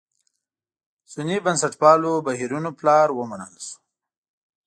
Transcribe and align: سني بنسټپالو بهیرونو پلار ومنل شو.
سني 1.11 1.37
بنسټپالو 1.45 2.13
بهیرونو 2.25 2.69
پلار 2.79 3.07
ومنل 3.13 3.53
شو. 3.65 3.77